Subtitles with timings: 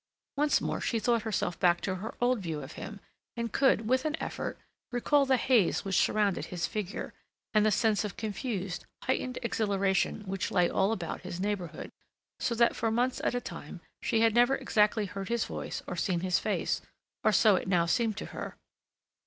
[0.35, 2.99] Once more she thought herself back to her old view of him
[3.37, 4.57] and could, with an effort,
[4.91, 7.13] recall the haze which surrounded his figure,
[7.53, 11.91] and the sense of confused, heightened exhilaration which lay all about his neighborhood,
[12.39, 15.95] so that for months at a time she had never exactly heard his voice or
[15.95, 18.55] seen his face—or so it now seemed to her.